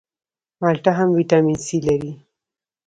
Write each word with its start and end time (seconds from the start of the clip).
مالټه 0.61 0.91
هم 0.97 1.09
ویټامین 1.17 1.57
سي 1.65 1.77
لري 1.87 2.11